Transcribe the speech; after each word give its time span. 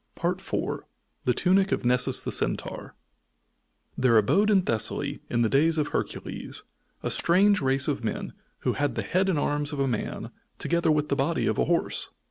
IV 0.17 0.55
THE 1.25 1.33
TUNIC 1.35 1.71
OF 1.71 1.85
NESSUS 1.85 2.21
THE 2.23 2.31
CENTAUR 2.31 2.95
There 3.95 4.17
abode 4.17 4.49
in 4.49 4.63
Thessaly, 4.63 5.19
in 5.29 5.43
the 5.43 5.47
days 5.47 5.77
of 5.77 5.89
Hercules, 5.89 6.63
a 7.03 7.11
strange 7.11 7.61
race 7.61 7.87
of 7.87 8.03
men 8.03 8.33
who 8.61 8.73
had 8.73 8.95
the 8.95 9.03
head 9.03 9.29
and 9.29 9.37
arms 9.37 9.71
of 9.73 9.79
a 9.79 9.87
man 9.87 10.31
together 10.57 10.89
with 10.89 11.09
the 11.09 11.15
body 11.15 11.45
of 11.45 11.59
a 11.59 11.65
horse. 11.65 12.09